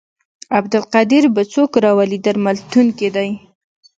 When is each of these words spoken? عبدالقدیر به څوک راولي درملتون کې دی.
عبدالقدیر 0.57 1.23
به 1.35 1.43
څوک 1.53 1.71
راولي 1.83 2.19
درملتون 2.25 2.87
کې 2.97 3.09
دی. 3.15 3.29